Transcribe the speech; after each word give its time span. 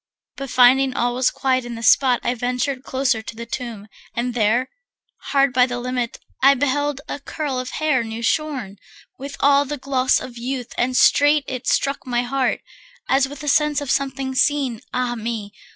But 0.35 0.49
finding 0.49 0.95
all 0.95 1.13
was 1.13 1.29
quiet 1.29 1.63
in 1.63 1.75
the 1.75 1.83
spot, 1.83 2.21
I 2.23 2.33
ventured 2.33 2.81
closer 2.83 3.21
to 3.21 3.35
the 3.35 3.45
tomb, 3.45 3.87
and 4.15 4.33
there, 4.33 4.67
Hard 5.25 5.53
by 5.53 5.67
the 5.67 5.77
limit, 5.77 6.17
I 6.41 6.55
beheld 6.55 7.01
a 7.07 7.19
curl 7.19 7.59
Of 7.59 7.69
hair 7.77 8.03
new 8.03 8.23
shorn, 8.23 8.77
with 9.19 9.37
all 9.41 9.63
the 9.63 9.77
gloss 9.77 10.19
of 10.19 10.39
youth 10.39 10.73
And 10.75 10.97
straight 10.97 11.43
it 11.47 11.67
struck 11.67 12.07
my 12.07 12.23
heart, 12.23 12.61
as 13.09 13.27
with 13.29 13.43
a 13.43 13.47
sense 13.47 13.79
Of 13.79 13.91
something 13.91 14.33
seen, 14.33 14.81
ah 14.91 15.13
me! 15.13 15.53